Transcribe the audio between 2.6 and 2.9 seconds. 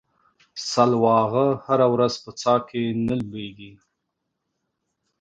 کې